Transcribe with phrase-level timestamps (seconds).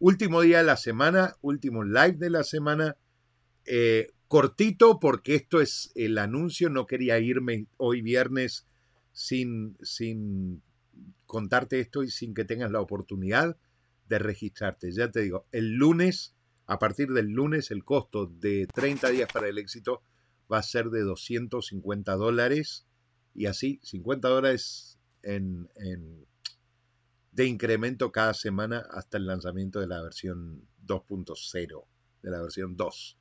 [0.00, 2.96] Último día de la semana, último live de la semana.
[3.64, 8.66] Eh, cortito porque esto es el anuncio, no quería irme hoy viernes
[9.12, 10.62] sin, sin
[11.26, 13.56] contarte esto y sin que tengas la oportunidad
[14.08, 14.92] de registrarte.
[14.92, 16.34] Ya te digo, el lunes,
[16.66, 20.02] a partir del lunes, el costo de 30 días para el éxito
[20.50, 22.86] va a ser de 250 dólares
[23.34, 26.26] y así 50 dólares en, en,
[27.38, 31.84] de incremento cada semana hasta el lanzamiento de la versión 2.0,
[32.20, 33.18] de la versión 2.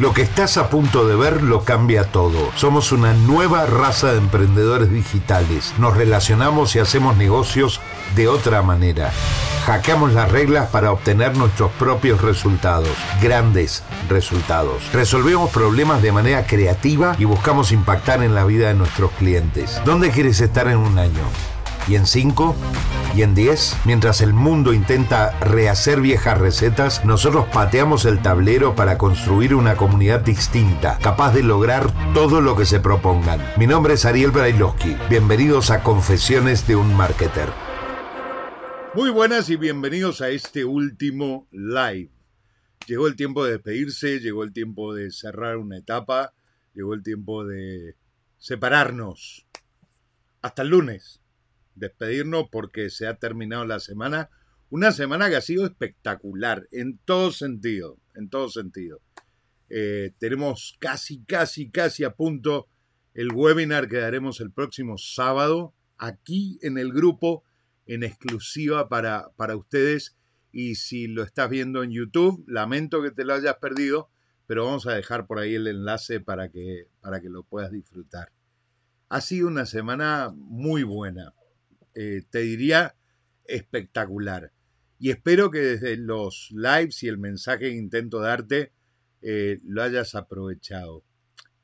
[0.00, 2.50] Lo que estás a punto de ver lo cambia todo.
[2.56, 5.74] Somos una nueva raza de emprendedores digitales.
[5.78, 7.82] Nos relacionamos y hacemos negocios
[8.16, 9.12] de otra manera.
[9.66, 14.90] Hackeamos las reglas para obtener nuestros propios resultados, grandes resultados.
[14.94, 19.82] Resolvemos problemas de manera creativa y buscamos impactar en la vida de nuestros clientes.
[19.84, 21.53] ¿Dónde quieres estar en un año?
[21.88, 22.54] Y en 5
[23.14, 28.98] y en 10, mientras el mundo intenta rehacer viejas recetas, nosotros pateamos el tablero para
[28.98, 33.40] construir una comunidad distinta, capaz de lograr todo lo que se propongan.
[33.56, 34.96] Mi nombre es Ariel Brailovsky.
[35.08, 37.50] Bienvenidos a Confesiones de un Marketer.
[38.94, 42.10] Muy buenas y bienvenidos a este último live.
[42.86, 46.34] Llegó el tiempo de despedirse, llegó el tiempo de cerrar una etapa,
[46.74, 47.96] llegó el tiempo de
[48.38, 49.46] separarnos.
[50.42, 51.23] Hasta el lunes
[51.74, 54.30] despedirnos porque se ha terminado la semana.
[54.70, 59.00] Una semana que ha sido espectacular en todo sentido, en todo sentido.
[59.70, 62.68] Eh, tenemos casi, casi, casi a punto
[63.14, 67.44] el webinar que daremos el próximo sábado aquí en el grupo
[67.86, 70.16] en exclusiva para, para ustedes.
[70.52, 74.10] Y si lo estás viendo en YouTube, lamento que te lo hayas perdido,
[74.46, 78.30] pero vamos a dejar por ahí el enlace para que, para que lo puedas disfrutar.
[79.08, 81.32] Ha sido una semana muy buena.
[81.94, 82.96] Eh, te diría,
[83.44, 84.52] espectacular.
[84.98, 88.72] Y espero que desde los lives y el mensaje que intento darte
[89.22, 91.04] eh, lo hayas aprovechado.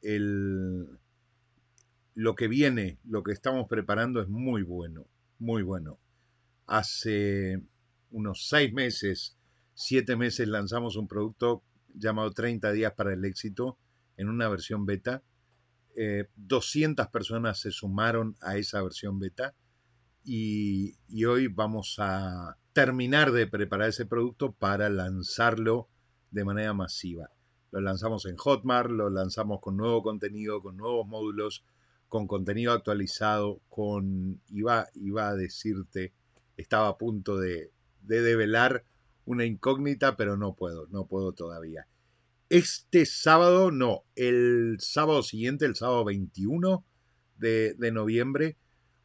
[0.00, 0.98] El,
[2.14, 5.06] lo que viene, lo que estamos preparando es muy bueno,
[5.38, 5.98] muy bueno.
[6.66, 7.62] Hace
[8.10, 9.36] unos seis meses,
[9.74, 11.62] siete meses lanzamos un producto
[11.94, 13.78] llamado 30 días para el éxito
[14.16, 15.22] en una versión beta.
[16.36, 19.54] 200 eh, personas se sumaron a esa versión beta
[20.24, 25.88] y, hoy vamos a terminar de preparar ese producto para lanzarlo
[26.30, 27.30] de manera masiva.
[27.70, 31.64] Lo lanzamos en Hotmart, lo lanzamos con nuevo contenido, con nuevos módulos,
[32.08, 36.12] con contenido actualizado, con, iba, iba a decirte,
[36.56, 37.70] estaba a punto de,
[38.02, 38.84] de develar
[39.24, 41.86] una incógnita, pero no puedo, no puedo todavía.
[42.48, 46.84] Este sábado, no, el sábado siguiente, el sábado 21
[47.38, 48.58] de, de noviembre,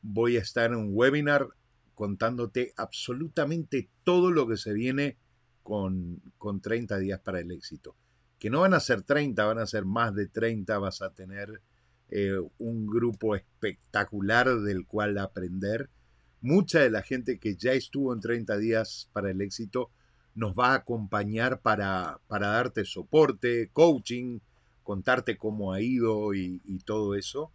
[0.09, 1.49] voy a estar en un webinar
[1.93, 5.17] contándote absolutamente todo lo que se viene
[5.63, 7.95] con, con 30 días para el éxito.
[8.39, 11.61] Que no van a ser 30, van a ser más de 30, vas a tener
[12.09, 15.89] eh, un grupo espectacular del cual aprender.
[16.39, 19.89] Mucha de la gente que ya estuvo en 30 días para el éxito
[20.35, 24.39] nos va a acompañar para, para darte soporte, coaching,
[24.83, 27.51] contarte cómo ha ido y todo eso.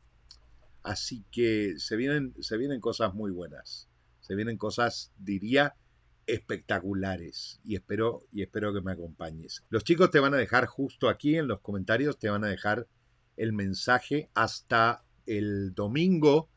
[0.82, 3.88] Así que se vienen, se vienen cosas muy buenas.
[4.20, 5.76] Se vienen cosas, diría,
[6.26, 7.60] espectaculares.
[7.64, 9.64] Y espero, y espero que me acompañes.
[9.68, 12.86] Los chicos te van a dejar justo aquí en los comentarios, te van a dejar
[13.36, 16.48] el mensaje hasta el domingo.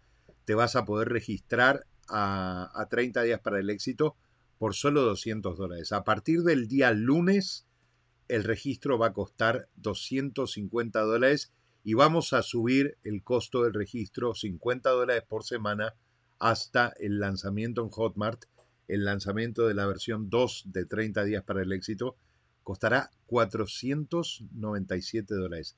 [0.46, 4.16] Te vas a poder registrar a, a 30 días para el éxito
[4.58, 5.91] por solo 200 dólares.
[5.91, 7.68] A partir del día lunes,
[8.28, 11.53] el registro va a costar 250 dólares
[11.85, 15.94] y vamos a subir el costo del registro 50 dólares por semana
[16.40, 18.46] hasta el lanzamiento en Hotmart.
[18.88, 22.16] El lanzamiento de la versión 2 de 30 días para el éxito
[22.63, 25.78] costará 497 dólares.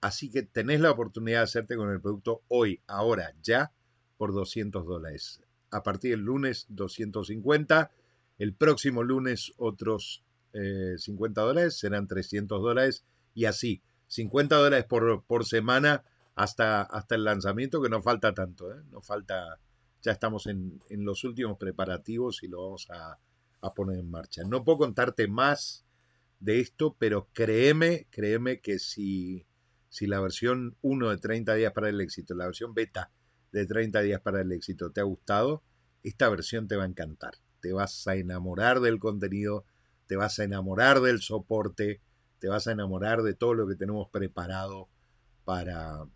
[0.00, 3.72] Así que tenés la oportunidad de hacerte con el producto hoy, ahora, ya,
[4.18, 5.40] por 200 dólares.
[5.72, 7.90] A partir del lunes, 250.
[8.38, 10.22] El próximo lunes, otros
[10.52, 13.04] 50 eh, dólares, serán 300 dólares.
[13.34, 16.04] Y así, 50 dólares por, por semana
[16.34, 18.82] hasta, hasta el lanzamiento, que no falta tanto, ¿eh?
[18.90, 19.60] no falta,
[20.02, 23.18] ya estamos en, en, los últimos preparativos y lo vamos a,
[23.60, 24.42] a, poner en marcha.
[24.44, 25.84] No puedo contarte más
[26.40, 29.46] de esto, pero créeme, créeme que si,
[29.88, 33.12] si la versión 1 de 30 días para el éxito, la versión beta
[33.52, 35.62] de 30 días para el éxito te ha gustado,
[36.02, 37.34] esta versión te va a encantar.
[37.60, 39.64] Te vas a enamorar del contenido,
[40.08, 42.00] te vas a enamorar del soporte,
[42.40, 44.88] te vas a enamorar de todo lo que tenemos preparado
[45.44, 46.06] para,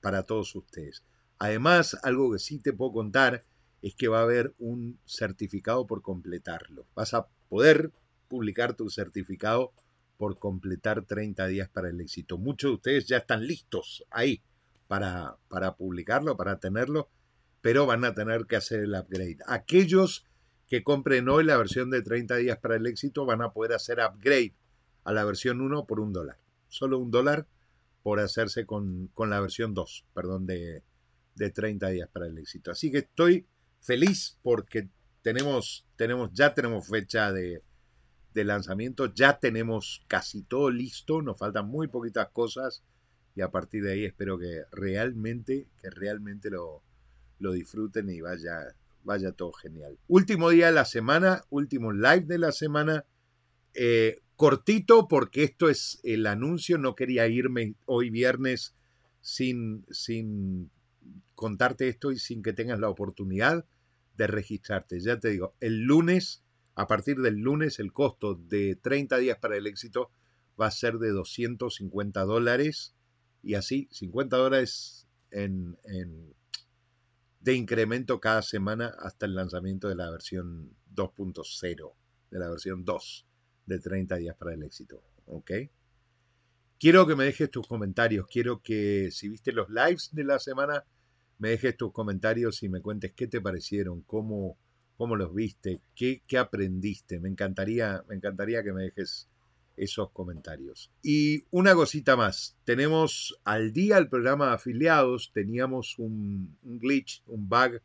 [0.00, 1.04] para todos ustedes.
[1.38, 3.44] Además, algo que sí te puedo contar
[3.82, 6.86] es que va a haber un certificado por completarlo.
[6.94, 7.92] Vas a poder
[8.26, 9.72] publicar tu certificado
[10.16, 12.38] por completar 30 días para el éxito.
[12.38, 14.42] Muchos de ustedes ya están listos ahí
[14.88, 17.08] para, para publicarlo, para tenerlo,
[17.60, 19.38] pero van a tener que hacer el upgrade.
[19.46, 20.24] Aquellos
[20.66, 24.00] que compren hoy la versión de 30 días para el éxito van a poder hacer
[24.00, 24.54] upgrade
[25.08, 26.36] a la versión 1 por un dólar.
[26.68, 27.46] Solo un dólar
[28.02, 30.82] por hacerse con, la versión 2, perdón, de,
[31.34, 32.70] de 30 días para el éxito.
[32.70, 33.46] Así que estoy
[33.80, 34.90] feliz porque
[35.22, 37.62] tenemos, tenemos, ya tenemos fecha de,
[38.34, 42.82] de lanzamiento, ya tenemos casi todo listo, nos faltan muy poquitas cosas
[43.34, 46.82] y a partir de ahí espero que realmente, que realmente lo,
[47.38, 48.74] lo disfruten y vaya,
[49.04, 49.98] vaya todo genial.
[50.06, 53.06] Último día de la semana, último live de la semana.
[53.72, 58.76] Eh, cortito porque esto es el anuncio, no quería irme hoy viernes
[59.20, 60.70] sin, sin
[61.34, 63.66] contarte esto y sin que tengas la oportunidad
[64.16, 65.00] de registrarte.
[65.00, 66.44] Ya te digo, el lunes,
[66.76, 70.12] a partir del lunes, el costo de 30 días para el éxito
[70.58, 72.94] va a ser de 250 dólares
[73.42, 75.76] y así 50 dólares en,
[77.40, 81.92] de incremento cada semana hasta el lanzamiento de la versión 2.0,
[82.30, 83.27] de la versión 2
[83.68, 85.02] de 30 días para el éxito.
[85.26, 85.52] ¿Ok?
[86.80, 90.84] Quiero que me dejes tus comentarios, quiero que si viste los lives de la semana,
[91.38, 94.56] me dejes tus comentarios y me cuentes qué te parecieron, cómo,
[94.96, 97.20] cómo los viste, qué, qué aprendiste.
[97.20, 99.28] Me encantaría, me encantaría que me dejes
[99.76, 100.90] esos comentarios.
[101.02, 107.22] Y una cosita más, tenemos al día el programa de afiliados, teníamos un, un, glitch,
[107.26, 107.80] un bug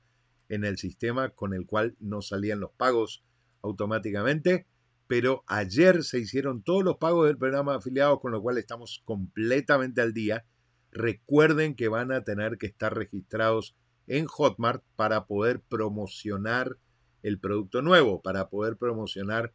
[0.50, 3.24] en el sistema con el cual no salían los pagos
[3.62, 4.68] automáticamente,
[5.08, 9.02] pero ayer se hicieron todos los pagos del programa de afiliados, con lo cual estamos
[9.06, 10.46] completamente al día.
[10.92, 13.76] Recuerden que van a tener que estar registrados
[14.08, 16.78] en Hotmart para poder promocionar
[17.22, 19.54] el producto nuevo, para poder promocionar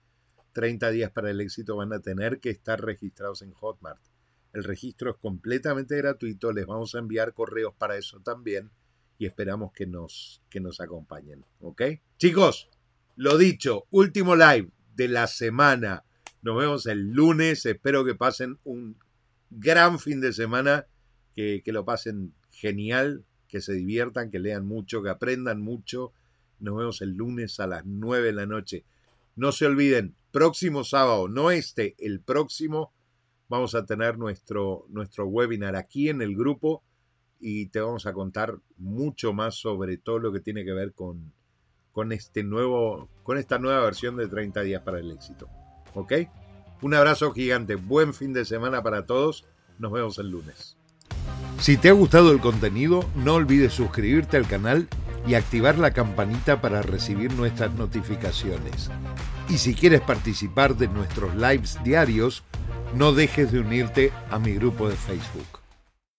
[0.53, 4.01] 30 días para el éxito van a tener que estar registrados en Hotmart.
[4.53, 8.71] El registro es completamente gratuito, les vamos a enviar correos para eso también
[9.19, 11.45] y esperamos que nos, que nos acompañen.
[11.61, 11.83] ¿Ok?
[12.17, 12.71] Chicos,
[13.17, 16.05] lo dicho, último live de la semana.
[16.43, 17.65] Nos vemos el lunes.
[17.65, 18.99] Espero que pasen un
[19.49, 20.87] gran fin de semana,
[21.35, 26.13] que, que lo pasen genial, que se diviertan, que lean mucho, que aprendan mucho.
[26.59, 28.85] Nos vemos el lunes a las 9 de la noche.
[29.37, 32.93] No se olviden, próximo sábado, no este, el próximo,
[33.49, 36.83] vamos a tener nuestro, nuestro webinar aquí en el grupo
[37.39, 41.33] y te vamos a contar mucho más sobre todo lo que tiene que ver con,
[41.93, 45.49] con, este nuevo, con esta nueva versión de 30 días para el éxito.
[45.95, 46.13] ¿Ok?
[46.81, 49.47] Un abrazo gigante, buen fin de semana para todos,
[49.79, 50.77] nos vemos el lunes.
[51.59, 54.89] Si te ha gustado el contenido, no olvides suscribirte al canal
[55.27, 58.91] y activar la campanita para recibir nuestras notificaciones.
[59.49, 62.45] Y si quieres participar de nuestros lives diarios,
[62.95, 65.59] no dejes de unirte a mi grupo de Facebook.